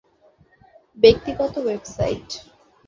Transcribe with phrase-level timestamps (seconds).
[0.97, 2.27] ব্যক্তিগত ওয়েবসাইট